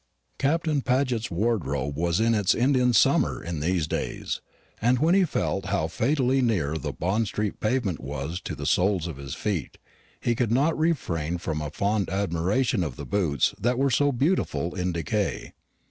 Captain 0.39 0.81
Paget's 0.81 1.29
wardrobe 1.29 1.95
was 1.95 2.19
in 2.19 2.33
its 2.33 2.55
Indian 2.55 2.91
summer 2.91 3.39
in 3.43 3.59
these 3.59 3.85
days; 3.85 4.41
and 4.81 4.97
when 4.97 5.13
he 5.13 5.23
felt 5.25 5.65
how 5.65 5.85
fatally 5.85 6.41
near 6.41 6.75
the 6.75 6.91
Bond 6.91 7.27
street 7.27 7.59
pavement 7.59 7.99
was 7.99 8.41
to 8.41 8.55
the 8.55 8.65
soles 8.65 9.05
of 9.05 9.17
his 9.17 9.35
feet, 9.35 9.77
he 10.19 10.33
could 10.33 10.51
not 10.51 10.75
refrain 10.75 11.37
from 11.37 11.61
a 11.61 11.69
fond 11.69 12.09
admiration 12.09 12.83
of 12.83 12.95
the 12.95 13.05
boots 13.05 13.53
that 13.61 13.77
were 13.77 13.91
so 13.91 14.11
beautiful 14.11 14.73
in 14.73 14.91
decay. 14.91 15.53